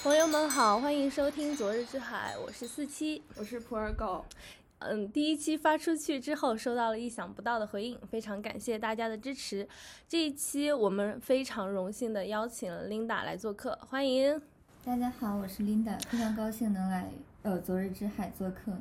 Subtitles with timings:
[0.00, 4.24] 朋友们好，欢迎收听《昨日之海》，我是四七，我是普洱狗。
[4.78, 9.68] 嗯，第一期发出去之后，收到了意想不到的回应，非常感谢大家的支持。
[10.08, 14.40] 这一期我们非常荣幸的邀请了 Linda 来做客，欢迎。
[14.84, 17.10] 大家好，我是 Linda，非常高兴能来
[17.42, 18.72] 呃《昨日之海》做客。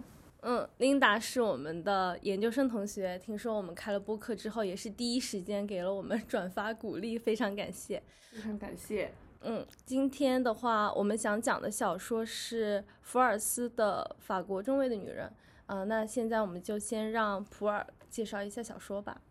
[0.42, 9.12] 嗯，Linda 是我们的研究生同学，听说我们开了播客之后，也是第一时间给了我们转发鼓励，非常感谢，非常感谢。
[9.42, 15.28] 嗯，今天的话，我们想讲的小说是福尔斯的《法国中尉的女人》。
[15.68, 19.22] 嗯，那现在我们就先让普洱介绍一下小说吧。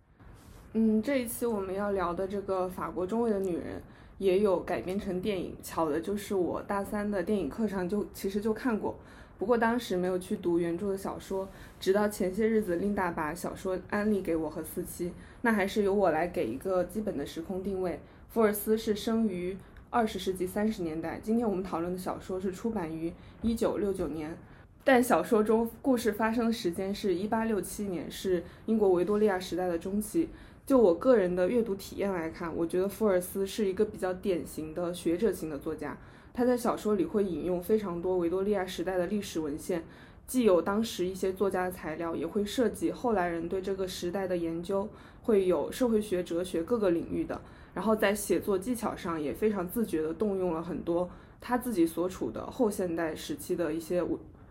[0.75, 3.79] 嗯，这一期我们要聊的这个《法国中尉的女人》
[4.19, 8.97] 也有改编成电影，巧的就是我大三的电影课上就其实就看过。
[9.39, 11.49] 不过当时没有去读原著的小说，
[11.81, 15.13] 直到前些日子琳达把小说安利给我和四七，
[15.43, 18.01] 那还是由我来给一个基本的时空定位。
[18.29, 19.57] 福尔斯是生于
[19.89, 24.37] 二十世纪三十年代，今天我们讨论的小说是出版于一九六九年，
[24.83, 30.29] 但小说中故事发生的时间是一八六七年，是英国维多利亚时代的中期。
[30.67, 35.97] 就我个人的阅读体验来看，我觉得福尔斯是一个比较典型的学者型的作家。
[36.35, 39.85] 他在小说里会引用非常多维多利亚时代的历史文献，
[40.27, 44.89] 既有当时一些作家的材料，也会涉及后来人对这个时代的研究，
[45.23, 47.41] 会有社会学、哲学各个领域的。
[47.77, 51.11] 然后在写作技巧上也非常自觉地动用了很多
[51.43, 54.03] 他自己所处的后现代时期的一些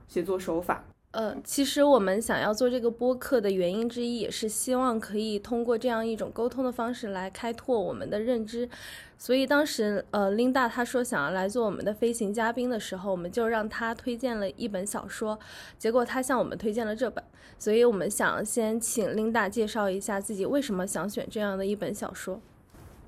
[0.08, 0.84] 写作手法。
[1.09, 8.70] 呃，其实我们想要做这个播客的原因之一，也是希望可以通过这样一种沟通的方式来开拓我们的认知。
[9.17, 15.39] 所以当时，呃，Linda 她说想要来做我们的飞行嘉宾的时候，我们就让她推荐了一本小说。
[15.80, 17.23] 结果她向我们推荐了这本，
[17.58, 22.39] 所以我们想先请 Linda 介绍一下自己为什么想选这样的一本小说。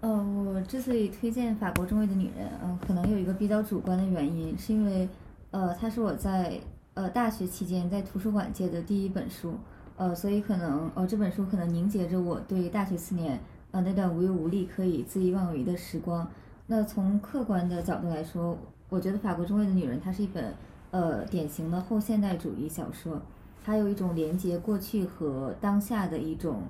[0.01, 5.09] 嗯，我之所以推荐《法国中尉的女人》，嗯，可能有一个比较主观的原因，是因为，
[5.51, 6.59] 呃，它是我在。
[6.99, 9.53] 呃，大学期间在图书馆借的第一本书，
[9.97, 16.27] 呃，所以可能呃这本书可能凝结着我对大学四年呃那段无忧无虑可以恣意妄为的时光。
[16.65, 18.57] 那从客观的角度来说，
[18.89, 20.55] 我觉得《法国中尉的女人》它是一本
[20.89, 23.21] 呃典型的后现代主义小说，
[23.63, 26.63] 它有一种连接过去和当下的一种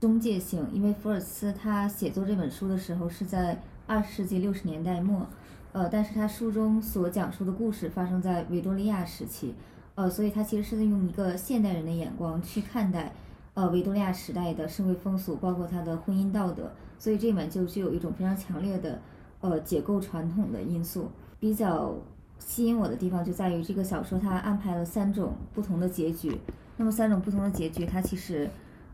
[0.00, 0.66] 中介性。
[0.72, 5.26] 因为福尔斯他写作这本书的时候是在二十世纪六十年代末。
[5.72, 9.54] 呃，但是他书中所讲述的故事发生在维多利亚时期，
[9.94, 13.12] 呃，所以他其实是在用一个现代人的眼光去看待，
[13.52, 18.98] 呃，维多利亚时代的社会风俗，包括他的婚姻道德，所以这本就具有一种非常强烈的，
[19.42, 21.10] 呃，解构传统的因素。
[21.38, 21.94] 比较
[22.38, 26.40] 吸引我的地方就在于这个小说它安排了三种不同的结局，
[26.78, 28.48] 那么三种不同的结局，它其实，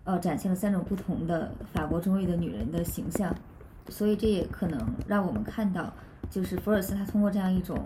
[0.05, 3.35] 呃，展现了三种不同的法国中尉的女人的形象，
[3.89, 5.93] 所以这也可能让我们看到。
[6.31, 7.79] 就是福尔斯，他通过这样一种，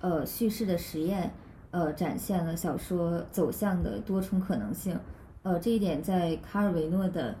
[0.00, 1.32] 呃，叙事的实验，
[1.70, 4.98] 呃，展现了小说走向的多重可能性。
[5.44, 7.32] 呃，这一点在卡尔维诺的《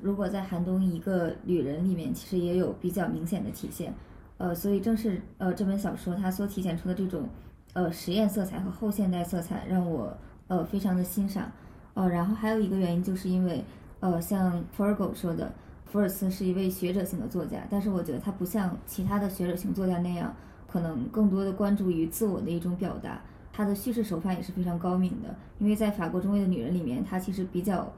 [0.00, 3.92] 如果在寒冬一个旅人》里面，其实也有比较明显的体现。
[4.38, 7.28] 呃，所以正是呃这本小说它所体现出的这种，
[7.74, 10.16] 呃，实验色彩和后现代色彩，让我
[10.46, 11.52] 呃非常的欣赏。
[11.98, 13.64] 呃，然后还有一个原因，就是因为
[13.98, 15.52] 呃，像普尔狗说的。
[15.90, 20.32] 福尔斯是一位学者型的作家，但是我觉得他不像其他的学者型作家那样，
[20.70, 23.20] 可能更多的关注于自我的一种表达。
[23.52, 27.90] 他的叙事手法也是非常高明的，因为在《法国中尉的女人》里面，他其实比较，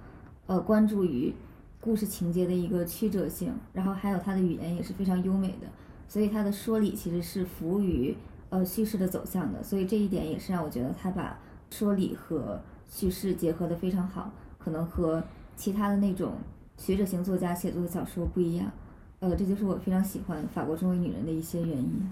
[0.46, 1.34] 呃，关注于
[1.80, 5.66] 故事情节的一个曲折性，然后还有他的语言也是非常优美的，
[6.06, 8.16] 所以他的说理其实是服务于
[8.50, 9.60] 呃叙事的走向的。
[9.64, 11.36] 所以这一点也是让我觉得他把
[11.70, 15.24] 说理和叙事结合的非常好，可能和
[15.56, 16.34] 其他的那种。
[16.76, 18.72] 学者型作家写作的小说不一样，
[19.18, 22.10] 呃，这就是我非常喜欢《法国中尉女人》的一些原因。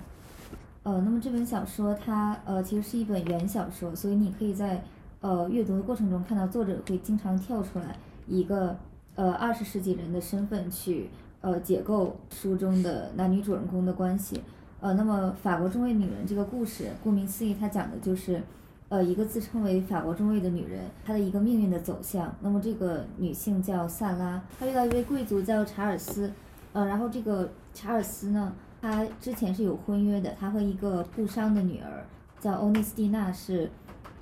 [0.83, 4.85] 呃，那么这本小说它呃其实是一本原小说，所以你可以在
[5.23, 7.97] 呃阅读的过程中看到作者会经常跳出来
[8.27, 8.77] 一个
[9.15, 11.09] 呃二十世纪人的身份去
[11.41, 14.43] 呃解构书中的男女主人公的关系。
[14.81, 18.43] 呃，那么《法国中尉女人》这个故事，顾名思义，它讲的就是。
[18.91, 22.35] 呃，一个自称为法国中尉的女人，她的一个命运的走向。
[22.41, 26.33] 那么这个女性叫萨拉，她遇到一位贵族叫查尔斯，
[26.73, 28.51] 呃，然后这个查尔斯呢，
[28.81, 32.03] 他之前是有婚约的，他和一个布商的女儿
[32.41, 33.71] 叫欧内斯蒂娜是，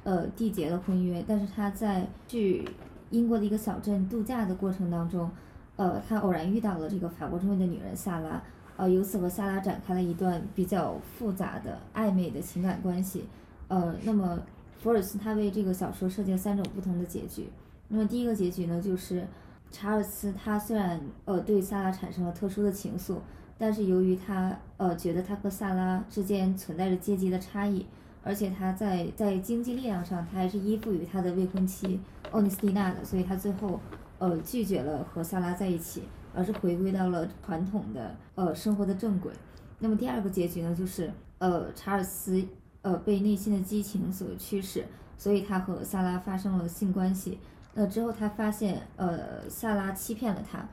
[0.02, 1.24] 呃，缔结了婚约。
[1.28, 2.68] 但是他在去
[3.10, 5.30] 英国的一个小镇度假的过程当中，
[5.76, 8.42] 呃，他偶然遇到了这个法国中尉的女人萨拉，
[8.76, 13.26] 呃，由此和萨拉展开了一段比较复杂的暧昧的情感关系，
[13.68, 14.36] 呃，那么。
[14.78, 17.49] 福尔斯他为这个小说设计了三种不同的结局。
[17.88, 19.26] 那么第一个结局呢，就是
[19.70, 23.17] 查尔斯他虽然呃对萨拉产生了特殊的情愫，
[23.58, 27.87] 但是由于他呃觉得他和萨拉之间存在着阶级的差异，
[28.23, 32.00] 而且他在在经济力量上他还是依附于他的未婚妻
[32.31, 33.81] 欧尼斯蒂娜的，所以他最后
[34.19, 36.02] 呃拒绝了和萨拉在一起，
[36.34, 39.32] 而是回归到了传统的呃生活的正轨。
[39.78, 42.44] 那么第二个结局呢，就是呃查尔斯
[42.86, 44.84] 呃被内心的激情所驱使，
[45.18, 47.40] 所以他和萨拉发生了性关系。
[47.74, 50.64] 那之后他发现呃萨拉欺骗了他，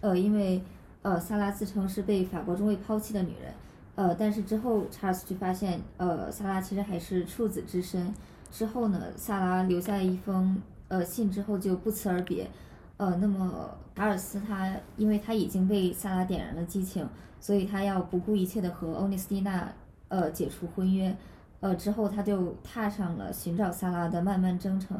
[0.00, 0.60] 呃因为
[1.02, 3.54] 呃萨拉自称是被法国中尉抛弃的女人，
[3.94, 8.12] 呃但是之后查尔斯就发现呃萨拉其实还是处子之身。
[8.50, 12.50] 之后呢，萨拉留下一封呃信之后就不辞而别。
[12.96, 17.08] 呃那么查尔斯他因为他已经被萨拉点燃了激情。
[17.42, 19.72] 所以他要不顾一切的和欧尼斯蒂娜，
[20.08, 21.16] 呃，解除婚约，
[21.60, 24.98] 呃，之后他就踏上了寻找萨拉的漫漫征程，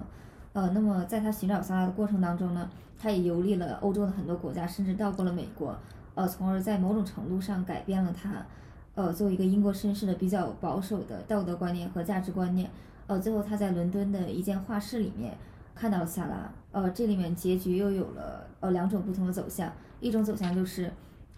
[0.52, 5.76] 呃，那么在他寻找萨拉的过程当中呢，他也游历了欧洲的很多国家，甚至到过了美国，
[6.14, 8.44] 呃，从而在某种程度上改变了他，
[8.94, 12.70] 呃，作为一个英国绅士的比较保守的道德观念和价值观念，
[13.06, 15.36] 呃，最后他在伦敦的一间画室里面
[15.74, 20.92] 看到了萨拉，呃，这里面结局又有了呃两种不同的走向，一种走向就是。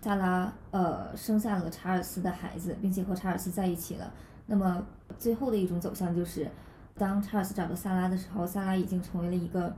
[0.05, 4.13] 萨拉呃生下了查尔斯的孩子，并且和查尔斯在一起了。
[4.53, 4.87] 那么
[5.19, 6.47] 最后的一种走向就是，
[6.99, 9.75] 当查尔斯找到萨拉的时候，萨拉已经成为了一个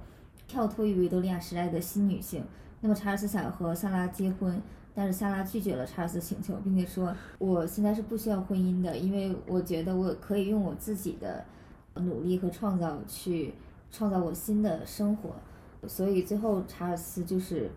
[0.48, 2.44] 跳脱于维多利亚时代的新女性。
[2.80, 4.60] 那么查尔斯想要和萨拉结婚，
[4.92, 11.44] 但是萨拉拒绝了查尔斯请求，并且说：“我现在是不需要婚姻的，因为我觉得我可以用我自己的
[11.94, 13.54] 努力和创造去
[13.92, 15.36] 创造我新的生活。”
[15.86, 17.70] 所以最后查尔斯就是。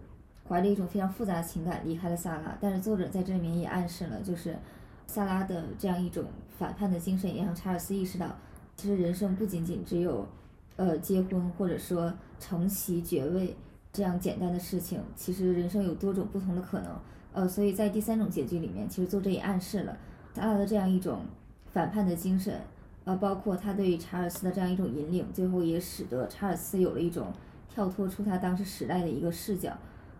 [0.49, 4.57] 怀着一种非常复杂的情感离开了萨拉，但是作者在这里面也暗示了，就是
[5.07, 6.23] 萨拉的这样一种
[6.59, 8.27] 反叛的精神，也让查尔斯意识到，
[8.75, 10.27] 其实人生不仅仅只有，
[10.75, 13.55] 呃，结婚或者说承袭爵位
[13.91, 16.91] 这样简单的事情，其实人生有多种不同的可能。
[17.33, 19.97] 呃，所以在第三种结局里面，其实作者也暗示了
[20.33, 21.21] 萨拉的这样一种
[21.71, 22.59] 反叛的精神，
[23.05, 27.31] 呃，包括他对查尔斯的这样一种引领，最后也使得查尔斯有了一种
[27.69, 29.71] 跳脱出他当时时代的一个视角。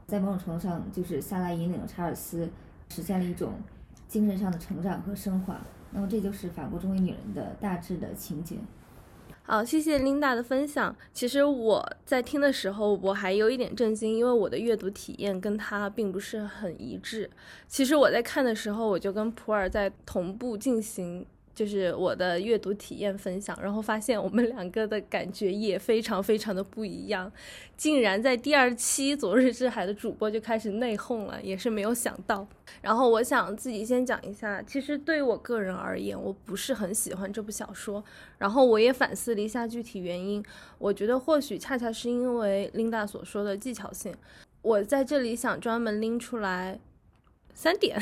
[0.05, 2.47] 在某种程度上，就是萨拉引领了查尔斯
[2.89, 3.51] 实现了一种
[4.07, 5.59] 精神上的成长和升华。
[5.91, 8.57] 那么，这就是法国中年女人的大致的情节。
[9.43, 10.93] 好，谢谢 Linda 的分享。
[11.13, 17.29] 其实我在听的时候，我还有一点震惊，因为我的阅读体验跟她并不是很一致。
[17.67, 21.25] 其实我在看的时候，我就跟普洱在同步进行。
[21.57, 27.31] 就是我的阅读体验分享，然后发现我们两个的感觉也非常非常的不一样，
[27.75, 32.47] 竟然在第二期《昨日之海》的主播就开始内讧了，也是没有想到。
[32.79, 38.03] 然后我想自己先讲一下，其实对我个人而言，我不是很喜欢这部小说。
[38.37, 40.45] 然后我也反思了一下具体原因，
[40.77, 44.13] 我觉得或许恰恰是因为 Linda 所说的技巧性。
[44.61, 46.79] 我在这里想专门拎出来
[47.55, 47.99] 三点。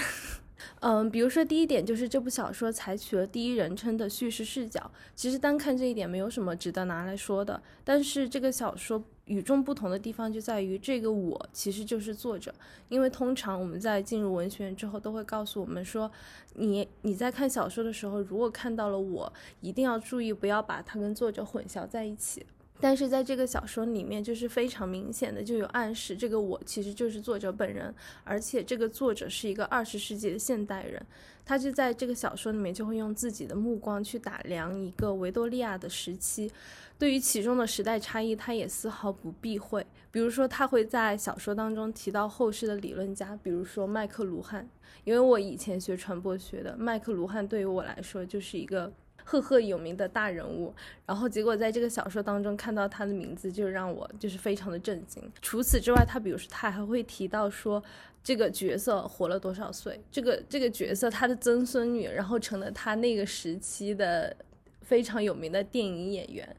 [0.79, 7.61] 嗯，比如说第一点就是这部小说采取了第一人称的叙事视角，其实单看这一点没有什么值得拿来说的。
[7.83, 12.53] 但是这个小说与众不同的地方就在于，这个我其实就是作者。
[12.89, 16.09] 因为通常我们在进入文学院之后，都会告诉我们说，
[16.53, 19.31] 你你在看小说的时候，如果看到了我，
[19.61, 22.45] 一定要注意不要把它跟作者混淆在一起。
[22.85, 27.91] 但是在这个小说里面，就是非常明显的就有暗示，这个我其实就是作者本人，
[28.23, 31.03] 而且这个作者是一个二十世纪的现代人，
[31.43, 36.51] 他就在这个小说里面就会用自己的目光去打量一个维多利亚的时期，
[36.99, 39.83] 对于其中的时代差异，他也丝毫不避讳。
[40.11, 44.69] 比如说，他会在小说当中提到后世的理论家，比如说麦克卢汉，
[45.05, 48.93] 因为我以前学传播学的，麦克卢汉对于我来说就是一个。
[49.27, 50.73] 赫赫有名的大人物，
[51.05, 55.21] 然后结果在这个小说当中看到他的名字，就让我就是非常的震惊。
[55.41, 57.83] 除此之外，他比如说他还会提到说
[58.23, 64.33] 这个角色活了多少岁，这个这个角色他的曾孙女，然后成了他那个时期的
[64.81, 66.55] 非常有名的电影演员。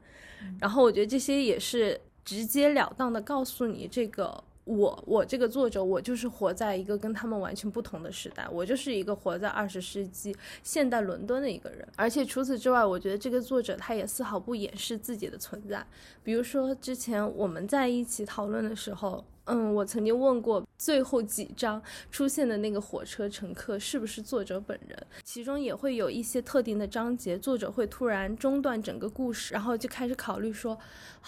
[0.59, 4.43] 然后我觉得这些也是直截了当的告诉你这个。
[4.67, 11.87] 我我这个作者，我就是活在一个跟他们完全不同的时代，我就是一个活在二十世纪现代伦敦的一个人。
[11.95, 15.85] 而且除此之外，我觉得这个作者他也丝毫不掩饰自己的存在。
[16.21, 19.23] 比如说之前我们在一起讨论的时候。
[19.49, 21.81] 嗯，我曾经问过最后几章
[22.11, 30.77] 出现的那个火车乘客是不是作者本人，其中也会有一些特定的章节，作者会突然中断整个故事，然后就开始考虑说，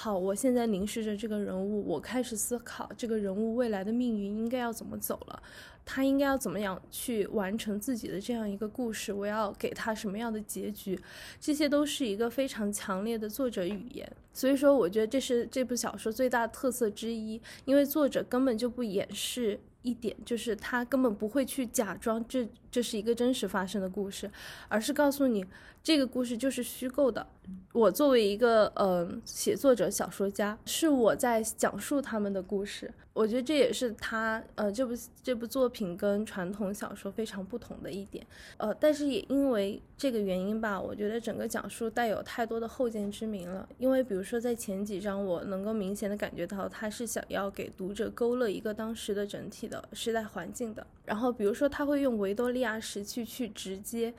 [0.02, 5.44] 好，我现在凝视着这个人物，我开始思考这个人物未来的命运应该要怎么走了。
[5.86, 9.12] 他应该要怎么样去完成自己的这样一个故事？
[9.12, 10.98] 我要给他什么样的结局？
[11.38, 14.10] 这些都是一个非常强烈的作者语言。
[14.32, 24.30] 所以说，我觉得这是这部小说最大的特色之一，因为作者根本就不掩饰一点，就是他根本不会去假装这这是一个真实发生的故事，
[24.68, 25.46] 而是告诉你
[25.84, 27.26] 这个故事就是虚构的。
[27.74, 32.94] 我作为一个呃写作者、小说家，是我在讲述他们的故事。
[33.12, 38.26] 我觉得这也是他呃这部这部作品跟传统小说非常不同的一点。
[38.58, 43.68] 呃，但是也因为这个原因吧，我觉得整个讲述带有太多的后见之明了。
[43.78, 50.86] 因为比如说在前几章，我能够明显的感觉到他是想要给读者勾勒一个当时的整体的时代环境的。
[51.06, 54.14] 然后比如说他会用维多利亚时期去直接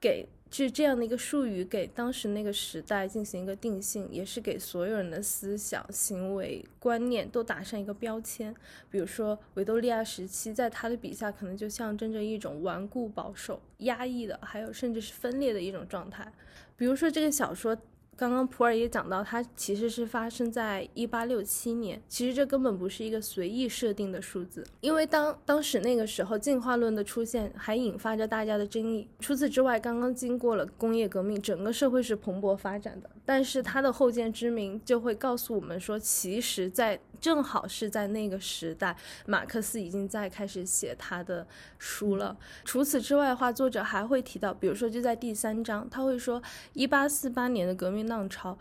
[0.00, 0.26] 给。
[0.48, 8.54] 是这样的一个术语，给当时那个时代进行一个定性，也是给所有人的思想、行为、观念都打上一个标签。
[8.88, 16.32] 比如说，维多利亚时期，在他的笔下，可能就象征着一种顽固、保守、压抑的，还有甚至是分裂的一种状态。
[16.76, 17.76] 比如说，这个小说。
[18.16, 22.00] 刚刚普洱也讲到，它其实是发生在一八六七年。
[22.08, 29.06] 其实这根本不是一个随意设定的数字，因为当当时那个时候进化论的出现还引发着大家的争议。
[29.20, 33.10] 除此之外，刚刚经过了工业革命，整个社会是蓬勃发展的。
[33.26, 38.96] 但是它的后见之明就会告诉我们说，其实，在正好是在那个时代，
[39.26, 41.46] 马克思已经在开始写他的
[41.78, 42.36] 书了。
[42.64, 46.42] 除此之外的话，作者还会提到，比如说就在第三章，他会说，
[46.72, 48.58] 一八四八年的革命浪潮，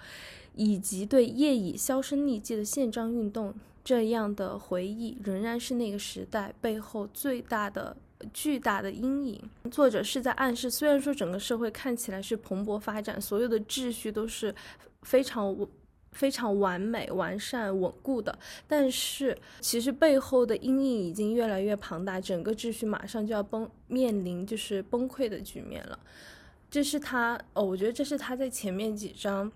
[0.56, 7.96] 以及对业已销声匿迹的宪章运动这样的回忆，仍然是那个时代背后最大的、
[8.34, 9.42] 巨大的阴影。
[9.70, 14.54] 作者是在暗示，虽然说整个社会看起来是蓬勃发展，所有的秩序都是
[15.04, 15.56] 非常。
[16.16, 18.36] 非常完美、完善、稳固的，
[18.68, 26.00] 但是其实背后的阴影已经越来越庞大，整个秩序马上就要崩，面临就是崩溃的局面了。
[26.72, 29.52] 这是他，哦，我觉得这是他在前面几章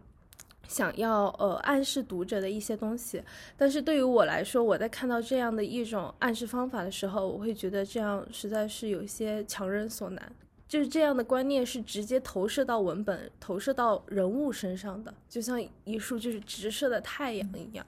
[0.67, 3.23] 想要呃暗示读者的一些东西。
[3.57, 10.31] 但是对于我来说，我在看到这样的一种暗示方法的时候，我会觉得这样实在是有些强人所难。
[10.69, 17.83] 就是这样的观念是直接投射到文本、投射到人物身上的，就像一束就是直射的太阳一样。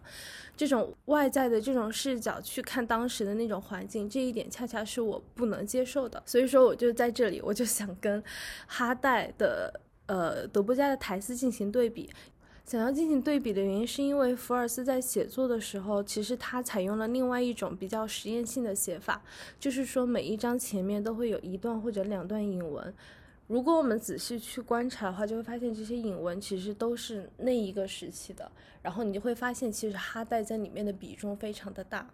[0.57, 6.21] 这种外在的这种视角去看当时的那种环境，这一点恰恰是我不能接受的。
[6.25, 8.21] 所以说，我就在这里，我就想跟
[8.65, 12.09] 哈代的呃德布家的苔丝进行对比。
[12.71, 19.21] 想要进行对比的原因，是因为福尔斯在写作的时候，其实他采用了另外一种比较实验性的写法，
[19.59, 22.93] 就是说每一章前面都会有一段或者两段引文。
[23.47, 28.49] 如果我们仔细去观察的话，就会发现这些引文其实都是那一个时期的，
[28.81, 32.09] 然后你就会发现，其实哈代在里面的比重非常的大。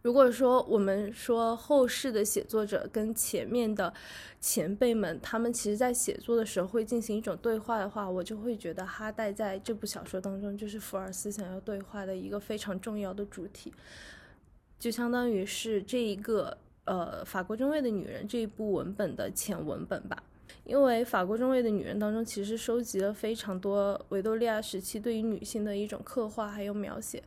[0.00, 3.92] 如果说我们说后世的写作者跟前面的
[4.40, 13.74] 前辈们，他们其实在写作的时候会进行一种对话的话，我就会觉得哈代在这部小说当中就是福尔斯想要对话的一个非常重要的主题，
[14.78, 20.22] 就相当于是这一个呃法国中尉的女人这一部文本的前文本吧，
[20.64, 27.20] 因为法国中尉的女人当中其实收集了非常多维多利亚时期对于女性的一种刻画还有描写。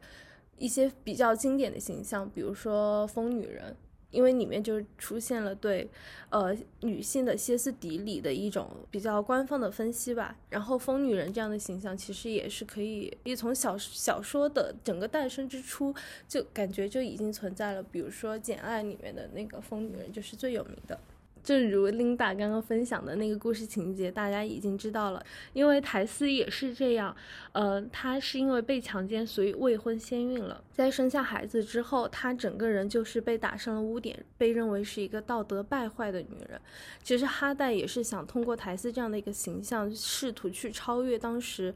[0.61, 3.75] 一些比较经典的形象，比如说疯女人，
[4.11, 5.89] 因为里面就出现了对，
[6.29, 10.37] 呃女性的歇斯底里的一种比较官方的分析吧。
[10.51, 15.91] 然后疯女人这样的形象，其实也是可以，一从小小说的整个诞生之初，
[16.27, 17.81] 就感觉就已经存在了。
[17.81, 20.99] 比如说《简爱》里面的那个疯女人，就是最有名的。
[21.43, 25.23] 正如 Linda 刚刚分享的那个故事情节，大家已经知道了。
[25.53, 27.15] 因为台斯也是这样，
[27.51, 30.63] 呃，她是因为被强奸，所以未婚先孕了。
[30.71, 36.59] 在生下孩子之后，她整个人就是被打上了污点，被认为是一个道德败坏的女人。
[37.03, 41.73] 其实哈代也是想通过台斯这样的一个形象，试图去超越当时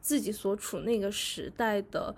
[0.00, 2.14] 自己所处那个时代的。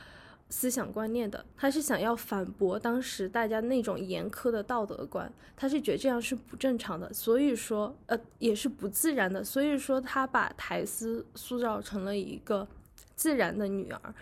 [0.51, 12.67] 思想观念的，他是想要反驳当时大家那种严苛的道德观，他是觉得这样是不正常的，所以说，呃，也是不自然的，所以说他把苔丝塑造成了一个
[13.15, 14.15] 自然的女儿。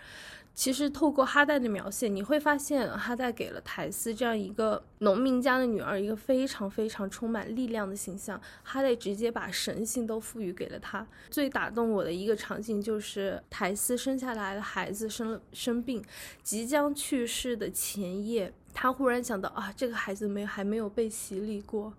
[0.57, 8.41] 其实透过哈代的描写，你会发现哈代给了苔丝这样一个农民家的女儿一个非常非常充满力量的形象。
[8.63, 11.05] 哈代直接把神性都赋予给了她。
[11.29, 16.03] 最打动我的一个场景就是苔丝生下来的孩子生了生病，
[16.41, 21.93] 即将去世的前夜，她忽然想到啊，这个孩子没还没有被洗礼过，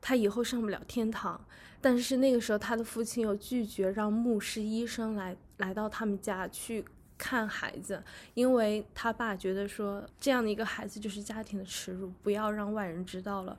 [0.00, 1.40] 他以后上不了天堂。
[1.80, 6.84] 但是那个时候他的父亲又拒绝让牧师医生来来到他们家去。
[7.20, 13.58] 看孩子，因为他爸觉得说这样的一个孩子就是家庭的耻辱，不要让外人知道了。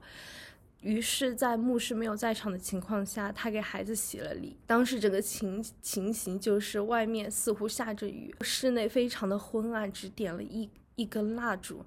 [0.81, 4.57] 于是，在牧师没有在场的情况下，他给孩子洗了礼。
[4.65, 11.85] 当时整个情情形就是外面似乎下着雨，室内非常的昏暗，只点了一一根蜡烛。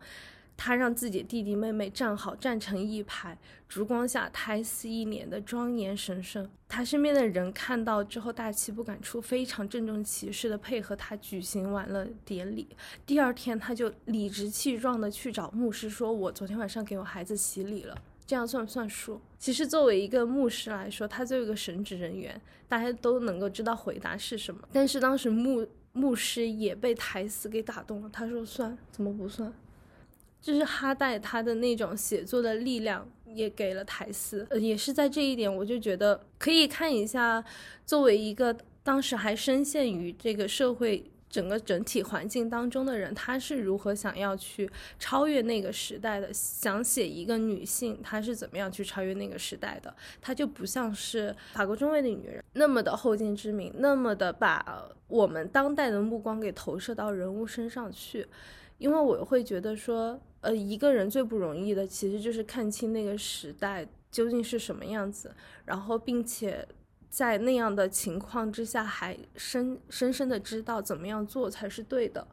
[0.56, 3.36] 他让自己弟弟妹妹站好，站成一排，
[3.68, 6.48] 烛光下胎死一脸的庄严神圣。
[6.68, 12.66] 他身边的人看到之后大气不敢出，非常郑重其事的配合他举行完了典礼。
[13.04, 17.96] 第二天，他就理直气壮的去找牧师说：“我昨天晚上给我孩子洗礼了。”
[18.26, 19.20] 这样算不算数？
[19.38, 24.66] 其实作为一个牧师来说，他作为一个神职人员，大家都能够知道回答是什么。
[24.72, 29.52] 但是当时牧牧师也被台词给打动了，他说：“算，怎么不算？”
[30.44, 37.42] 就是哈代他的那种写作的力量也给了台词，呃，也是在这一点，我就觉得可以看一下，
[37.86, 41.10] 作为一个当时还深陷于这个社会。
[41.30, 44.70] 整个整体环境当中的人，他是如何想要去
[45.00, 46.32] 超越那个时代的？
[46.32, 49.92] 想写一个女性，她是怎么样去超越那个时代的？
[50.20, 58.24] 她就不像是法国中尉的女人那么的后见之明，那么的把我们当代的目光给投射到人物身上去。
[58.78, 65.34] 因为我会觉得说，呃，一个人最不容易的其实就是看清那个时代究竟是什么样子，
[65.64, 66.66] 然后并且。
[67.14, 72.26] 在那样的情况之下，还深深深的知道怎么样做才是对的，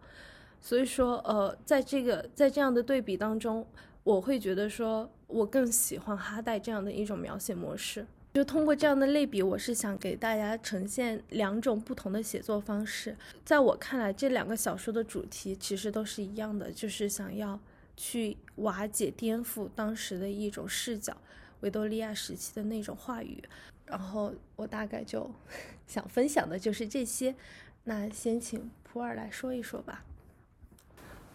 [0.59, 3.63] 所以说，呃，在这个在这样的对比当中，
[4.01, 8.07] 我会觉得说，我更喜欢哈代这样的一种描写模式。
[8.33, 13.15] 就通过这样的类比，我是想给大家呈现两种不同的写作方式。
[13.45, 17.59] 在我看来，这两个小说的主题其实都是一样的，就是想要
[18.03, 21.15] 去瓦解、颠覆当时的一种视角，
[21.59, 23.43] 维多利亚时期的那种话语。
[23.85, 25.29] 然后我大概就
[25.85, 27.35] 想分享的就是这些，
[27.83, 30.03] 那先请普洱来说一说吧。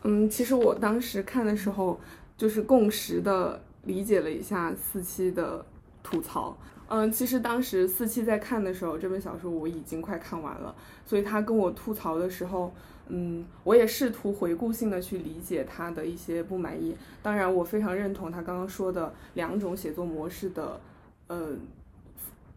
[0.02, 2.00] 嗯，其实我当时看的时候，
[2.36, 5.64] 就是共识的理解了一下四七的
[6.02, 6.58] 吐槽。
[6.88, 12.74] 嗯，其实当时四七在看的时候，这本小说我已经快看完了，所以他跟我吐槽的时候，
[13.08, 16.96] 嗯，我也试图回顾性的去理解他的一些不满意。
[17.22, 20.80] 当然，我非常认同他刚刚说的两种写作模式的，
[21.28, 21.60] 嗯。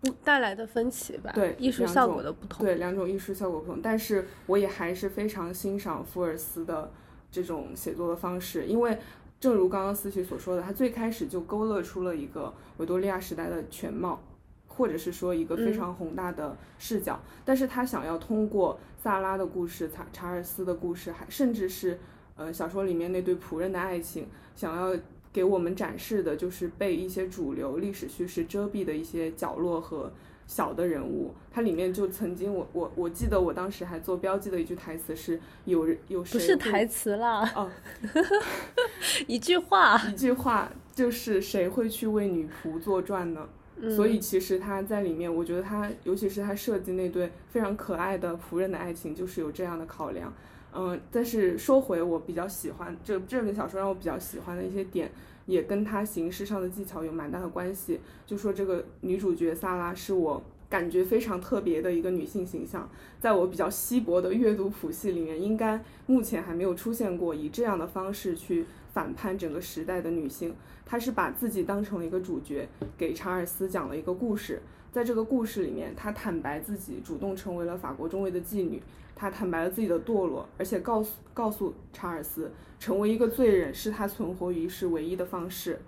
[0.02, 1.30] 不带来的分歧吧？
[1.36, 2.66] 对，艺术效果的不同。
[2.66, 3.82] 对，两种艺术效果不同。
[3.82, 6.90] 但是我也还是非常欣赏福尔斯的
[7.30, 8.98] 这种写作的方式，因为
[9.42, 14.22] 正如刚刚思琪所说的，他最开始就勾勒出了一个维多利亚时代的全貌，
[14.70, 17.20] 或者是说一个非常宏大的视角。
[17.44, 22.00] 但是他想要通过萨拉的故事、查查尔斯的故事，还甚至是
[22.36, 25.00] 呃小说里面那对仆人的爱情，想要。
[25.32, 30.12] 给我们展示的就是被一些主流历史叙事遮蔽的一些角落和
[30.48, 31.32] 小的人物。
[31.52, 37.70] 它里面就曾经，我我我记得我当时还做标记的一句台词是：有人有谁不是台词啦，哦，
[39.28, 43.48] 一句话，一句话就是谁会去为女仆作传呢？
[43.96, 50.34] 所以其实他在里面，我觉得他尤其是他设计那对非常可爱的仆人的爱情，就是有这样的考量。
[50.74, 55.12] 嗯，但是说回我比较喜欢这这本小说，让我比较喜欢的一些点，
[55.46, 58.00] 也跟他形式上的技巧有蛮大的关系。
[58.28, 62.88] 就说这个女主角萨拉是我感觉非常特别的一个女性形象，
[63.20, 70.56] 在我比较稀薄的阅读谱系里面，应该目前还没有出现过以这样的方式去反叛整个时代的女性。
[70.86, 74.62] 她是把自己当成了一个主角，给查尔斯讲了一个故事。
[74.92, 78.82] 在这个故事里面，她坦白自己主动成为了法国中尉的妓女。
[79.16, 85.80] 她坦白了自己的堕落，而且告诉告诉查尔斯，成为一个罪人是他存活于世唯一的方式。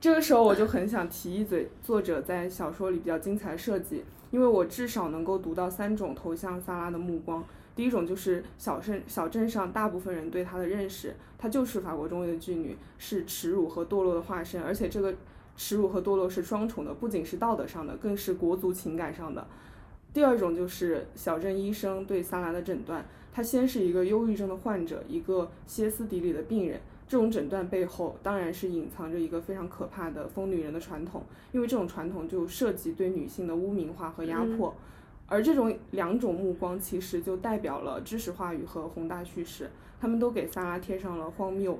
[0.00, 7.44] 这个时候，我就很想提一嘴，作者在小说里比较精彩的设计，因为我至少能够读到三种投向萨拉的目光。
[7.78, 15.14] 第一种就是小镇小镇上大部分人对她的认识，她就是法国中尉的妓女，是耻辱和堕落的化身，而且这个
[15.56, 19.46] 耻辱和堕落是双重的，不仅是道德上的，更是国族情感上的。
[20.12, 26.80] 第二种就是小镇医生对萨拉的诊断，他先是一个忧郁症的患者，一个歇斯底里的病人。
[27.06, 34.74] 这种诊断背后当然是隐藏着一个非常可怕的疯女人的传统，因为这种传统就涉及对女性的污名化和压迫。
[35.28, 41.78] 而这种两种目光其实就代表了知识话语和宏大叙事，他们都给萨拉贴上了荒谬、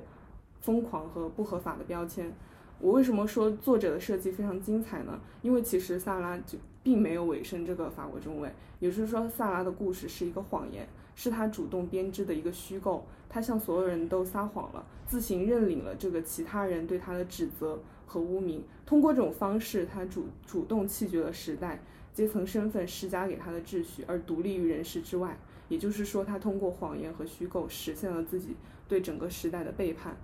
[0.61, 2.31] 疯狂和不合法的标签。
[2.79, 5.19] 我为什么说作者的设计非常精彩呢？
[5.41, 6.57] 因为其实萨拉就。
[6.81, 13.05] 并没有委身这个法国中尉，也就是说，萨拉的故事是一个谎言，是他主动编织的一个虚构。
[13.27, 18.63] 他向所有人都撒谎了，自行认领了这个其他人对他的指责和污名。
[18.85, 21.81] 通过这种方式，他主主动弃绝了时代
[22.13, 25.37] 阶层身份施加给他的秩序，而独立于人世之外。
[25.67, 28.55] 也就是说，他通过谎言和虚构实现了自己
[28.87, 30.17] 对整个时代的背叛。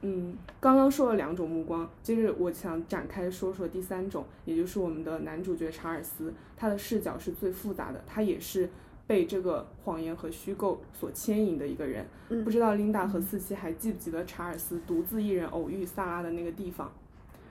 [0.00, 8.68] 嗯，刚刚说了两种目光，接着我想展开说说第三种，也就是我们的男主角查尔斯，他的视角是最复杂的，他也是
[9.06, 12.06] 被这个谎言和虚构所牵引的一个人。
[12.30, 16.90] 嗯不知道琳达和四七还记不记得查尔斯独自一人偶遇萨拉的那个地方？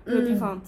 [0.06, 0.62] 那个地嗯方。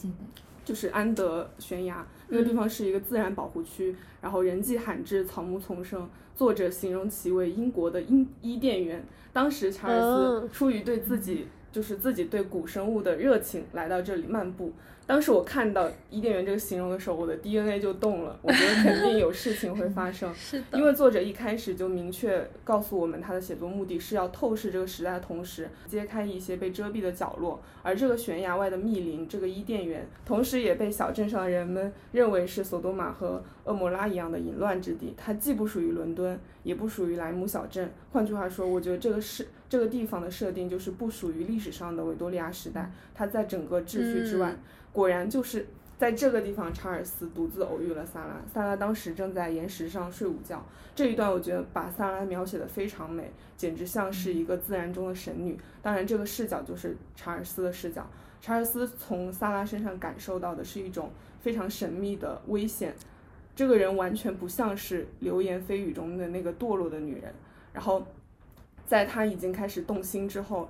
[0.63, 6.09] 就是安德悬崖，那个地方是一个自然保护区，然后人迹罕至，草木丛生。
[6.35, 9.05] 作者形容其为英国的伊伊甸园。
[9.31, 14.73] 当时查尔斯嗯出于对自己就是自己对古生物的热情，来到这里漫步。
[15.05, 20.33] 当时我看到伊甸园这个形容的时候，我的 DNA 就动了，我觉得肯定有事情会发生。
[20.35, 27.61] 是的，因为作者一开始就明确告诉我们，他的写作目的是要透视这个时代的同时，揭开一些被遮蔽的角落。
[27.81, 35.13] 而这个悬崖外的密林，这个伊甸园，同时也被小镇上的人们认为是索多玛和厄摩拉一样的淫乱之地。
[35.17, 37.91] 它既不属于伦敦，也不属于莱姆小镇。
[38.13, 44.55] 换句话说，我觉得这个是这个地方的设定就是不属于历史上的维多利亚时代，它在整个秩序之外。
[44.93, 48.41] 果然就是在这个地方，查尔斯独自偶遇了萨拉。
[48.53, 50.63] 萨拉当时正在岩石上睡午觉。
[50.95, 55.59] 这一段我觉得把萨拉描写的非常美，简直像是一个自然中的神女。
[55.81, 58.07] 当然，这个视角就是查尔斯的视角。
[58.39, 61.09] 查尔斯从萨拉身上感受到的是一种
[61.41, 62.93] 非常神秘的危险。
[63.55, 67.33] 这个人完全不像是流言蜚语中的那个堕落的女人。
[67.71, 68.05] 然后，
[68.85, 70.69] 在他已经开始动心之后，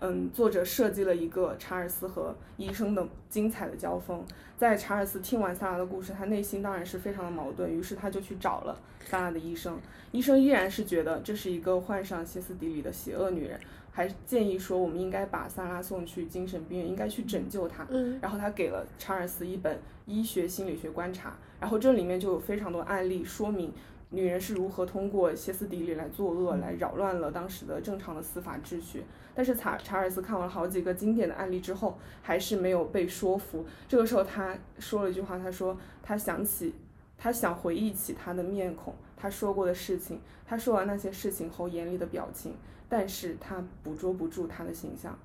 [0.00, 4.24] 嗯，作者设计了一个查尔斯和医生的精彩的交锋。
[4.56, 9.78] 在查尔斯听完萨拉的故事，他内心当然是非常的矛盾，于是他就去找了萨拉的医生。
[10.10, 13.58] 医生依然是觉得这是一个患上歇斯底里的邪恶女人，
[13.90, 17.86] 还建议说我们应该把萨拉送去精神病院，应该去拯救她。
[17.90, 23.72] 嗯然后他给了查尔斯一本医学心理学观察，然后这里面就有非常多案例说明
[24.12, 29.02] 女人是如何通过歇斯底里来作恶，来扰乱了当时的正常的司法秩序。
[29.34, 33.64] 但是查查尔斯看完了好几个经典的案例之后，还是没有被说服。
[33.88, 36.74] 这个时候他说了一句话，他说他想起，
[37.16, 42.54] 他想回忆起他的面孔，他说过的事情，他说完那些事情后眼里的表情，
[42.90, 45.18] 但是他捕捉不住他的形象。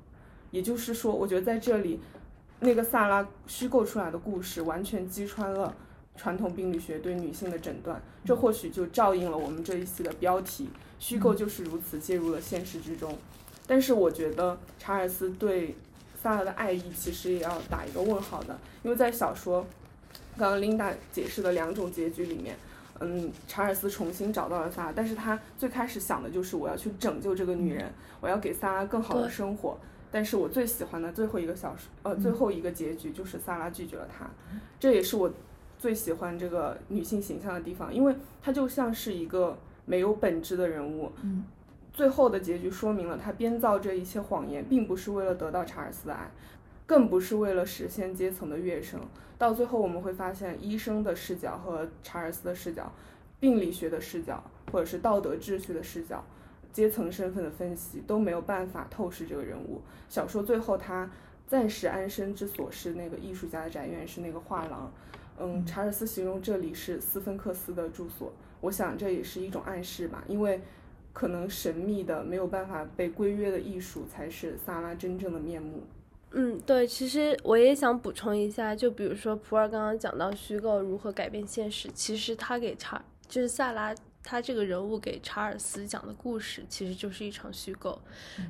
[0.52, 2.00] 也就是说，我觉得在这里，
[2.62, 5.76] 那个萨拉虚构出来的故事完全击穿了
[6.18, 10.68] 传统病理学对女性的诊断，这或许就照应了我们这一期的标题：
[11.00, 13.16] 虚构就是如此介入了现实之中。
[13.66, 15.76] 但是我觉得查尔斯对
[16.22, 19.66] 萨拉的爱意其实也要打一个问号的，因为在小说
[20.38, 22.58] 刚刚琳达解释的两种结局里面，
[23.00, 29.78] 嗯，查尔斯重新找到了萨拉，但是他最开始想的就是我要去拯救这个女人，我要给萨拉更好的生活。
[30.10, 34.26] 但是我最喜欢的最后一个小说，呃，最后一个结局就是萨拉拒绝了他，
[34.80, 35.30] 这也是我
[35.78, 41.12] 最喜欢这个女性形象的地方，因为她就像是一个没有本质的人物。
[41.22, 41.46] 嗯
[41.94, 46.30] 最后的结局说明了，她编造这一切谎言，并不是为了得到查尔斯的爱，
[46.86, 49.00] 更不是为了实现阶层的跃升。
[49.36, 52.92] 到最后，我们会发现，医生的视角和查尔斯的视角，
[53.40, 56.24] 病理学的视角，或者是道德秩序的视角，
[56.72, 59.82] 阶层身份的分析，都没有办法透视这个人物。
[60.08, 61.10] 小说最后，他
[61.48, 64.92] 暂时安身之所是那个艺术家的宅院，是那个画廊。
[65.40, 70.62] 嗯，查尔斯形容这里是斯芬克斯的住所，我想这也是一种暗示吧，因为
[71.14, 75.84] 可能神秘的、没有办法被规约的艺术，才是萨拉真正的面目。
[76.32, 83.96] 嗯，对，其实我也想补充一下，就比如说普尔刚刚讲到虚构如何改变现实，其实他给查就是萨拉
[84.30, 87.98] 他这个人物给查尔斯讲的故事，其实就是一场虚构。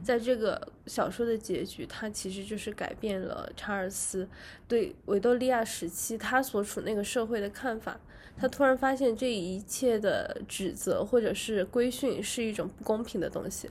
[0.03, 4.27] 在这个小说的结局，它其实就是改变了查尔斯
[4.67, 7.99] 对维多利亚时期他所处那个社会的看法。
[8.35, 13.69] 他突然发现这一切的指责或者是规训是一种不公平的东西。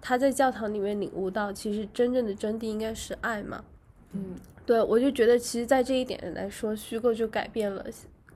[0.00, 3.64] 他在教堂里面领悟到，其实真正的真谛应该是爱嘛。
[4.12, 7.84] 嗯，对，我就觉得其实，在这一点来说，虚构就改变了。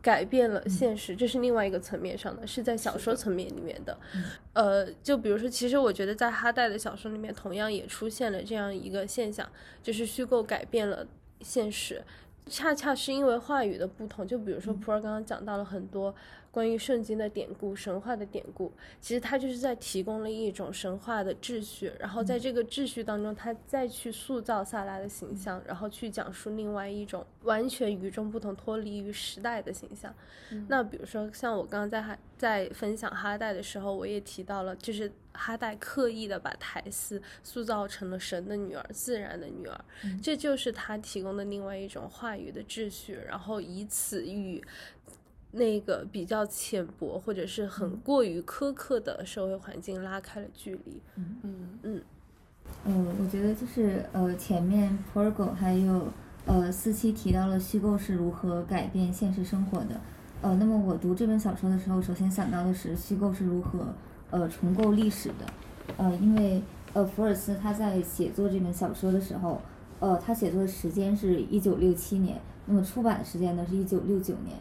[0.02, 3.96] 改变了现实，这是另外一个层面上的，是在小说层面里面的。
[4.52, 9.48] 呃，就比如说，其实我觉得在哈代的小说里面，同样也出现了这样一个现象，
[9.80, 11.06] 就是虚构改变了
[11.40, 12.02] 现实。
[12.48, 16.12] 恰恰是因为话语的不同，就比如说普洱刚刚讲到了很多
[16.52, 30.14] 关于圣经的典故、神话的典故，其实它就是在提供了一种神话的秩序，然后在这个秩序当中，他再去塑造萨拉的形象，然后去讲述另外一种完全与众不同、脱离于时代的形象。
[30.68, 39.84] 那比如说，像我刚刚在哈在分享哈代的时候，我也提到了，就是哈代刻意的把苔丝塑造成了神的女儿、自然的女儿，
[40.22, 44.62] 这就是他提供的另外一种话语的秩序，然后以此与
[45.52, 51.00] 那个比较浅薄或者是很过于苛刻的社会环境拉开了距离。
[51.16, 52.00] 嗯嗯
[52.84, 56.08] 嗯，我觉得就是呃，前面 p o r g o 还有
[56.46, 60.00] 呃四七提到了虚构是如何改变现实生活的。
[60.40, 63.94] 呃，那么我读这本小说的时候，首先想到的是虚构是如何
[64.30, 65.46] 呃重构历史的，
[65.98, 66.62] 呃，因为
[66.94, 69.60] 呃福尔斯他在写作这本小说的时候，
[70.00, 74.56] 呃，他写作的时间是一九六七年，那么出版的时间呢是一九六九年，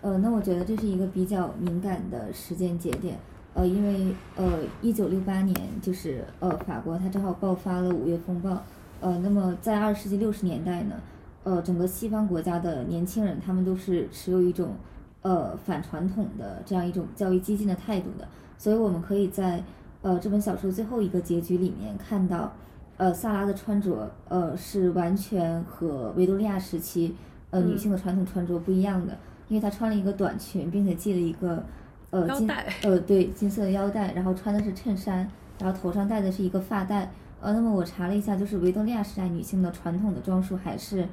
[0.00, 3.18] 呃，那我觉得这是一个比较敏感的时间节点。
[3.54, 8.62] 呃，因为呃，一九六八年就是呃，法国它正好爆发了五月风暴，
[9.00, 10.94] 呃，那么在二十世纪六十年代呢，
[11.42, 14.76] 呃，整个西方国家的年轻人他们都是持有一种
[15.22, 19.64] 呃反传统的这样一种教育激进的态度的，所以我们可以在
[20.02, 22.52] 呃这本小说最后一个结局里面看到，
[22.96, 27.16] 呃，萨拉的穿着呃是完全和维多利亚时期
[27.50, 31.64] 呃女性的传统穿着不一样的，因为她穿了一个短裙，并且系了一个。
[32.10, 32.50] 呃，金
[32.84, 37.12] 呃对金色的腰带，然后穿的是衬衫，然后头上戴的是一个发带。
[37.38, 41.06] 呃，那么我查了一下，就是维多利亚时代女性的传统的装束还是，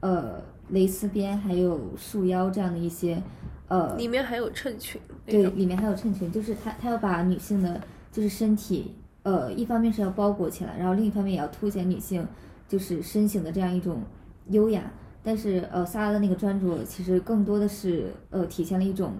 [0.00, 3.22] 呃，蕾丝边还有束腰这样的一些，
[3.68, 5.00] 呃，里面还有衬裙。
[5.24, 7.80] 对，里面还有衬裙，就是她她要把女性的，
[8.12, 12.28] 就是身体，呃，一方面是要包裹起来，然后另一方面也要凸显女性
[12.68, 14.02] 就是身形的这样一种
[14.50, 14.82] 优雅。
[15.22, 19.12] 但是呃，萨拉的那个穿着其实更多的是呃体现了一种。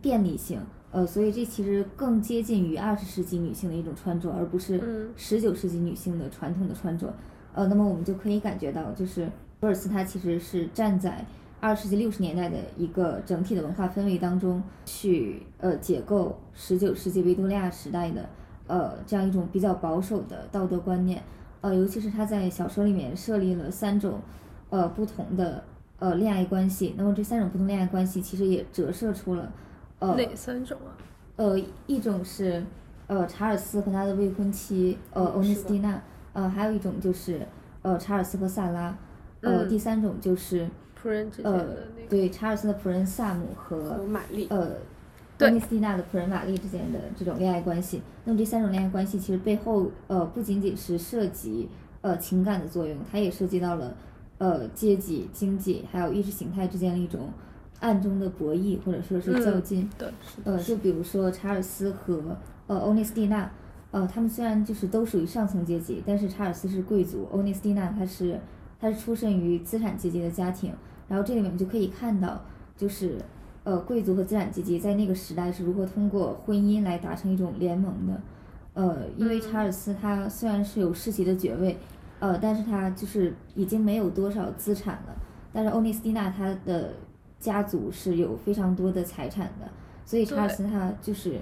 [0.00, 0.60] 便利性，
[0.92, 7.12] 呃，所以这其实更接近于二十世纪女性的一种穿着，而不是十九世纪女性的传统的穿着。
[7.52, 11.26] 呃，那么我们就可以感觉到，就是博尔斯他其实是站在
[11.58, 18.28] 二十世纪六十年代的一个整体的文化氛围当中去，呃，解构十九世纪维多利亚时代的，
[18.68, 21.20] 呃，这样一种比较保守的道德观念。
[21.60, 24.20] 呃，尤其是他在小说里面设立了三种，
[24.70, 25.62] 呃，不同的
[25.98, 26.94] 呃恋爱关系。
[26.96, 29.52] 那么这三种不同恋爱关系其实也折射出了
[29.98, 30.14] 呃。
[30.14, 30.92] 哪三种啊？
[31.36, 32.64] 呃，一种是
[33.06, 36.02] 呃查尔斯和他的未婚妻呃欧尼斯蒂娜，
[36.32, 37.46] 呃，还有一种就是
[37.82, 38.96] 呃查尔斯和萨拉，
[39.40, 40.68] 呃，第三种就是
[41.00, 44.72] 仆人之间的那个对查尔斯的仆人萨姆和玛丽呃
[45.38, 48.02] 欧尼斯蒂娜的仆人玛丽之间的这种恋爱关系。
[48.24, 51.68] 那么这三种恋爱关系其实背后呃不仅仅是涉及
[52.00, 53.94] 呃情感的作用，它也涉及到了
[54.38, 57.30] 呃阶级、经济还有意识形态之间的一种。
[57.80, 60.08] 暗中的博弈或者说是较劲，对，
[60.42, 63.48] 呃，就比如说查尔斯和呃欧内斯蒂娜，
[63.92, 68.40] 呃，他们虽然就是都属于上层阶级，但是查尔斯是贵族，欧内斯蒂娜她是
[68.80, 70.72] 她是出身于资产阶级的家庭，
[71.06, 72.42] 然后这里面就可以看到，
[72.76, 73.18] 就是
[73.62, 78.20] 呃贵族和资产阶级在那个时代是如何通过婚姻来达成一种联盟的，
[78.74, 81.78] 呃，因为查尔斯他虽然是有世袭的爵位，
[82.20, 85.16] 呃，但是他就是已经没有多少资产了，
[85.52, 86.92] 但是欧尼斯蒂娜她的。
[87.40, 89.68] 家族是有非常多的财产的，
[90.04, 91.38] 所以查尔斯他就是，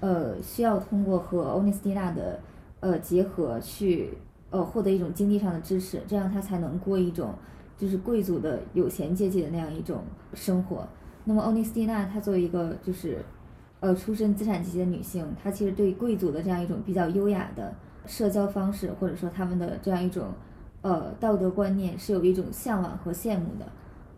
[0.00, 2.40] 呃，需要通过和欧尼斯蒂娜的
[2.80, 4.14] 呃结合去
[4.48, 7.34] 呃获得一种经济上的支持，这样他才能过一种
[7.76, 10.88] 就是贵族的有钱阶级的那样一种生活。
[11.24, 13.22] 那么欧尼斯蒂娜她作为一个就是
[13.80, 17.74] 呃出身资产阶级的女性，她其实对贵族的这样一种比较优雅的
[18.10, 20.32] 社交方式，或者说他们的这样一种
[20.82, 23.66] 呃道德观念是有一种向往和羡慕的。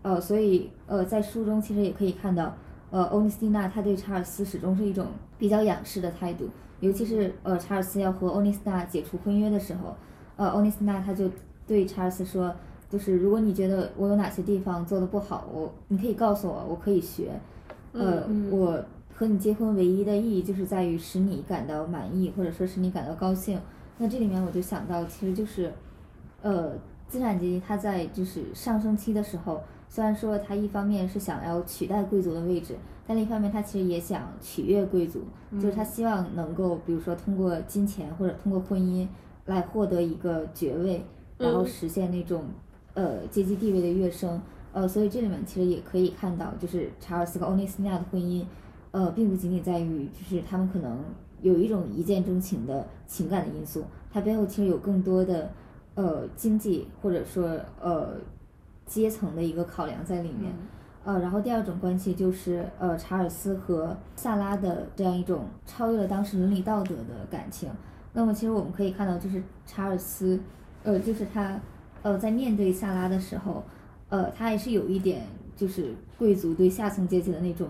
[0.00, 2.52] 呃，所以呃，在书中其实也可以看到，
[2.90, 5.06] 呃，欧尼斯蒂娜她对查尔斯始终是一种
[5.38, 6.48] 比较仰视的态度，
[6.80, 9.94] 尤其是呃，查尔斯要和欧尼斯蒂娜解除婚约的时候，
[10.36, 11.30] 呃，欧尼斯蒂娜她就
[11.68, 12.52] 对查尔斯说，
[12.90, 17.30] 就是如果你觉得我有哪些地方做的不好，我你可以告诉我，我可以学，
[17.92, 18.82] 呃，我
[19.14, 23.60] 和你结婚唯一的意义就是在于使你感到满意，或者说使你感到高兴。
[23.98, 25.72] 那这里面我就想到，其实就是，
[26.42, 26.72] 呃，
[27.08, 29.60] 资产阶级他在就是上升期的时候。
[29.88, 32.74] 虽然说他一方面是想要取代贵族的位置，
[33.06, 35.20] 但另一方面他其实也想取悦贵族，
[35.60, 39.06] 就是他希望能够，比如说通过金钱或者通过婚姻
[39.44, 41.04] 来获得一个爵位，
[41.36, 42.42] 然后实现那种
[42.94, 44.40] 呃阶级地位的跃升。
[44.72, 48.42] 呃，所以这里面其实也可以看到，就是查尔斯和欧内斯蒂娜的婚姻，
[48.92, 51.04] 呃，并不仅仅在于就是他们可能
[51.42, 55.50] 有一种一见钟情的情感的因素，它背后其实有更多的
[55.94, 58.16] 呃经济或者说呃。
[58.84, 60.52] 阶层的一个考量在里面，
[61.04, 67.70] 呃，然后第二种关系就是呃查尔斯和萨拉的这样一种超越了当时伦理道德的感情。
[68.12, 70.38] 那么其实我们可以看到，就是查尔斯，
[70.82, 71.58] 呃，就是他，
[72.02, 73.62] 呃，在面对萨拉的时候，
[74.10, 75.22] 呃，他还是有一点
[75.56, 77.68] 就是贵族对下层阶级的那种，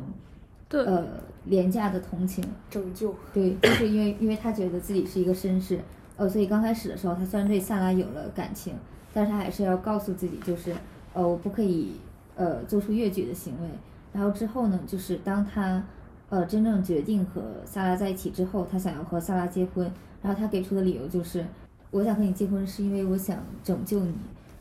[0.73, 1.07] 对，呃，
[1.45, 3.15] 廉价的同情拯救。
[3.33, 5.79] 对，就是因为因为他觉得自己是一个绅士，
[6.17, 8.75] 呃，所以刚开始的时候，他虽然对萨拉有了感情，
[9.13, 10.75] 但是他还是要告诉自己，就是。
[11.15, 11.93] 呃，我不可以，
[12.37, 13.69] 呃，做出越矩的行为。
[14.15, 15.85] 然后之后呢，就是当他，
[16.31, 19.85] 呃，真正决定和萨拉在一起之后，他想要和萨拉结婚。
[20.23, 21.45] 然后他给出的理由就是，
[21.91, 24.15] 我想和你结婚是因为我想拯救你，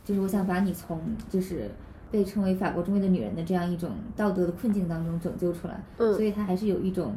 [0.03, 1.71] 就是我想把你从就是
[2.11, 7.15] 被称为法国中尉的女人的这样一种道德的困境当中拯救出来，嗯所以她还是有一种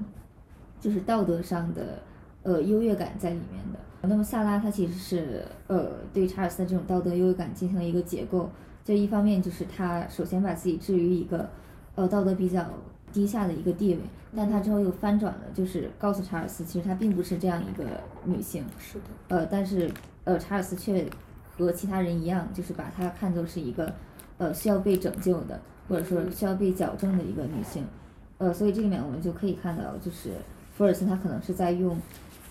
[0.81, 1.99] 就是道德上的
[2.45, 3.79] 呃优越感在里面的。
[4.07, 8.49] 那么萨拉她其实是呃对查尔斯的这种道德优越感进行了一个解构，
[8.85, 11.49] 就一方面就是她首先把自己置于一个
[11.95, 12.65] 呃道德比较
[13.13, 14.01] 低下的一个地位，
[14.37, 17.85] 但她之后又翻转了，就是告诉查尔斯其实她并不是这样一个
[18.25, 19.91] 女性，是的，呃，但是
[20.25, 21.07] 呃，查尔斯却
[21.57, 23.91] 和其他人一样，就是把她看作是一个
[24.39, 27.85] 呃需要被拯救的，或者说需要被矫正的一个女性。
[28.39, 30.31] 呃，所以这里面我们就可以看到，就是
[30.77, 31.97] 福尔斯他可能是在用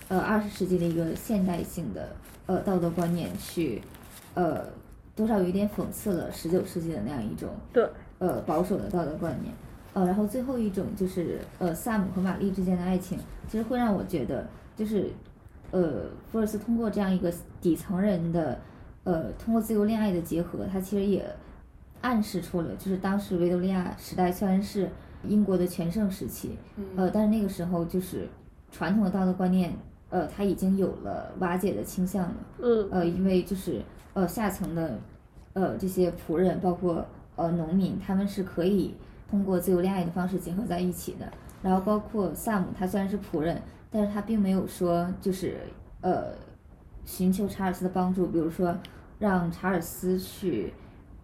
[0.08, 2.08] 呃二十世纪的一个现代性的
[2.46, 3.82] 呃道德观念去
[4.34, 4.64] 呃
[5.14, 7.86] 多少有一点讽刺了十九世纪的那样一种对
[8.18, 9.52] 呃保守的道德观念。
[9.92, 13.16] 呃，然后最后一种就是呃萨姆和玛丽之间的爱情，
[13.46, 14.44] 其实会让我觉得
[14.74, 15.08] 就是
[15.70, 18.58] 呃，福尔斯通过这样一个底层人的，
[19.04, 21.24] 呃，通过自由恋爱的结合，他其实也
[22.04, 24.90] 暗示出了，就是当时维多利亚时代虽然是
[25.26, 26.58] 英国的全盛时期，
[26.96, 28.28] 呃，但是那个时候就是
[28.70, 29.74] 传统的道德观念，
[30.10, 32.34] 呃，它已经有了瓦解的倾向了。
[32.60, 33.80] 嗯呃，因为就是
[34.12, 34.98] 呃下层的
[35.54, 38.94] 呃这些仆人，包括呃农民，他们是可以
[39.30, 41.26] 通过自由恋爱的方式结合在一起的。
[41.62, 45.56] 然后包括萨姆，他虽然是仆人，但是他并没有说就是
[46.02, 46.34] 呃
[47.06, 48.76] 寻求查尔斯的帮助，比如说
[49.18, 50.74] 让查尔斯去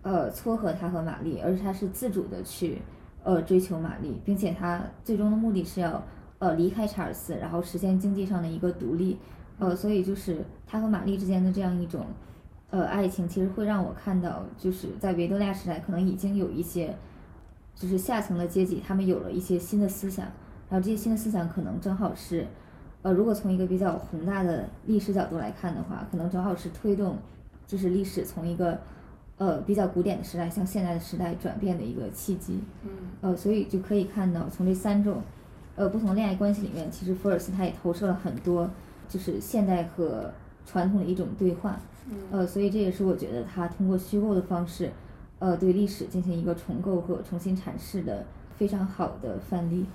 [0.03, 2.83] 呃撮合他和玛丽，而是他是自主的去
[3.23, 6.03] 呃追求玛丽，并且他最终的目的是要
[6.39, 9.19] 呃离开查尔斯，然后实现经济上的一个独立。
[9.59, 12.07] 呃，所以就是他和玛丽之间的这样一种
[12.71, 16.97] 呃爱情，其实会让我看到，就是在维多利亚时代，可能已经有一些
[17.75, 20.25] 就是下层的阶级，他们有了一些新的思想，
[20.71, 22.47] 然后这些新的思想可能正好是，
[23.03, 27.19] 呃，如果从一个比较宏大的历史角度来看的话，可能正好是推动
[27.67, 28.81] 就是历史从一个
[29.41, 32.61] 呃比较古典的时代向现代的时代转变的一个契机。
[32.85, 32.91] 嗯
[33.23, 35.23] 呃，所以就可以看到，从这三种
[35.77, 38.69] 呃不同恋爱关系里面，其实福尔斯他也投射了很多，
[39.09, 40.31] 就是现代和
[40.67, 41.81] 传统的一种对话。
[42.11, 44.91] 嗯呃，所以这也是我觉得他通过虚构的方式，
[45.39, 48.27] 呃，对历史进行一个重构和重新阐释的
[48.59, 49.87] 非常好的范例。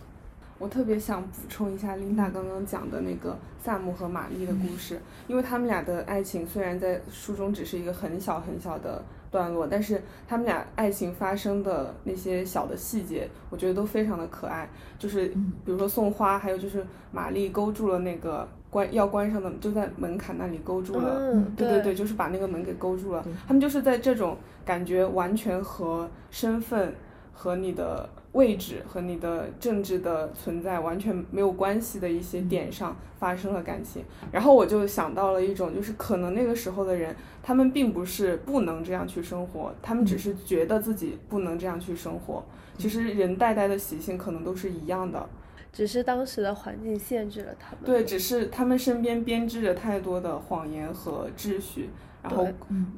[0.58, 14.69] 我特别想补充一下琳达刚刚讲的那个萨姆和玛丽的故事，因为他们俩的爱情虽然在书中只是一个很小很小的段落，但是他们俩爱情发生的那些小的细节，我觉得都非常的可爱。
[14.97, 21.17] 就是比如说送花，还有就是玛丽勾住了那个关要关上的，就在门槛那里勾住了。
[21.19, 23.25] 嗯，对对对，就是把那个门给勾住了。
[23.47, 26.93] 他们就是在这种感觉完全和身份、
[27.33, 34.04] 和你的位置、和你的政治的存在完全没有关系的一些点上发生了感情。
[34.32, 42.43] 然后我就想到了一种，就是可能那个时候的人，他们并不是不能这样去生活，他们只是觉得自己不能这样去生活。
[42.78, 45.28] 其实人代代的习性可能都是一样的。
[45.71, 47.80] 只是当时的环境限制了他们。
[47.86, 51.89] 对，只是他们身边编织着太多的谎言和秩序，
[52.21, 52.48] 然后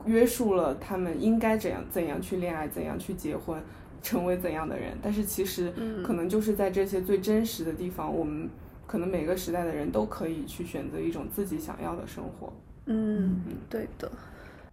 [0.05, 3.59] 约束了他们应该怎样怎样去恋爱，怎样去结婚，
[4.07, 4.97] 成为怎样的人。
[5.01, 8.49] 但是其实嗯可能就是在这些最真实的地方，我们
[8.85, 12.53] 可能每个时代的人都可以去选择一种自己想要的生活。
[12.85, 14.09] 嗯，对的，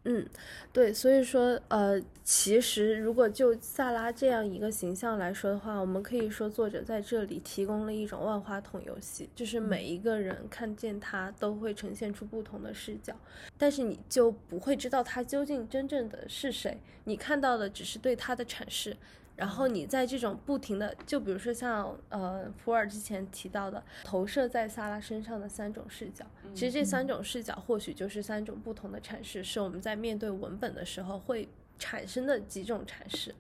[0.05, 0.25] 嗯，
[0.73, 13.13] 对，所以说，呃，其实如果就萨拉这样一个形象来说的话，我们可以说作者在这里提供了一种万花筒游戏，就是每一个人看见他都会呈现出不同的视角，
[13.59, 18.97] 但是你就不会知道他究竟真正的是谁，你看到的只是对他的阐释。
[19.37, 33.35] 然后你在这种不停的，就比如说像呃普洱之前提到的投射在萨拉身上的三种视角，其实这三种视角或许就是三种不同的阐释，是我们在面对文本的时候会产生的几种阐释。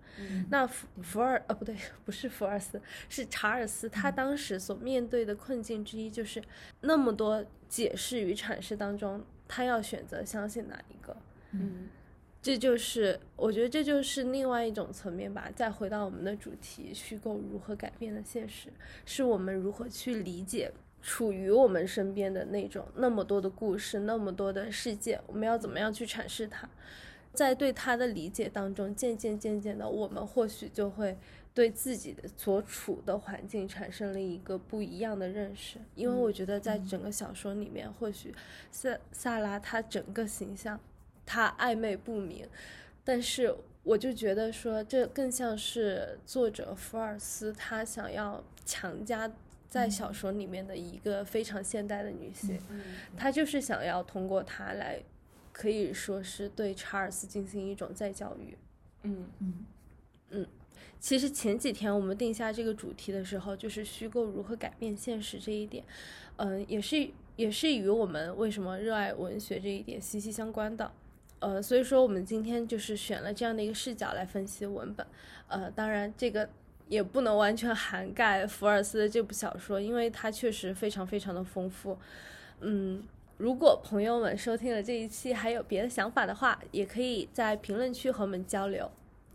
[0.50, 6.42] 那福福尔呃不对，不是福尔斯，是查尔斯，他当时所面对的困境之一就是
[6.80, 11.16] 那么多解释与阐释当中，他要选择相信哪一个。
[11.52, 11.88] 嗯
[12.44, 15.50] 这就是我觉得这就是另外一种层面吧。
[15.57, 18.68] 再回到我们的主题，虚构如何改变了现实，
[19.07, 26.68] 是我们如何去理解处于我们身边的那种那么多的故事，那么多的世界，我们要怎么样去阐释它？
[27.32, 31.16] 在对它的理解当中，渐渐渐渐的，我们或许就会
[31.55, 35.78] 对自己的所处的环境产生了一个不一样的认识。
[35.95, 38.34] 因为我觉得在整个小说里面，或许
[38.70, 40.78] 萨萨拉他整个形象。
[41.27, 42.47] 他暧昧不明，
[43.05, 49.31] 但是我就觉得说，这更像是作者福尔斯他想要强加
[49.68, 52.59] 在小说里面的一个非常现代的女性，
[53.16, 55.03] 他就是想要通过她来，
[55.53, 58.57] 可以说是对查尔斯进行一种再教育。
[59.03, 59.66] 嗯嗯
[60.31, 60.47] 嗯，
[60.99, 65.85] 其实前几天我们定下这个主题的时候，就是虚构如何改变现实这一点，
[66.37, 70.91] 嗯，也是也是与我们为什么热爱文学这一点息息相关的。
[71.45, 75.07] 呃，所以说我们今天就是选了这样的一个视角来分析文本。
[75.47, 76.49] 呃，当然这个
[76.88, 81.99] 也不能完全涵盖福尔斯的这部小说，因为它确实非常非常的丰富。
[82.61, 83.03] 嗯，
[83.36, 88.90] 如果朋友们收听了这一期还有别的想法的话，也可以在评论区和我们交流。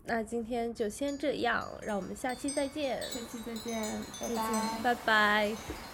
[0.06, 4.78] 那今天就先这样，让我们下期再见，下期再见，拜拜。
[4.82, 5.89] 拜拜。